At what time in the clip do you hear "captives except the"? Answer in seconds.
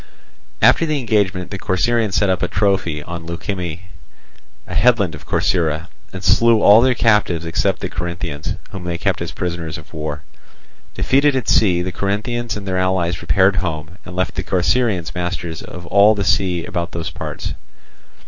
6.95-7.87